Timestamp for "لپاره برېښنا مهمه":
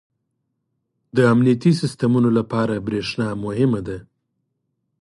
2.37-3.81